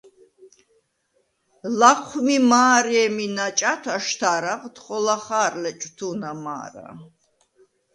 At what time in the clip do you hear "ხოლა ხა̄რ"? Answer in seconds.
4.83-5.53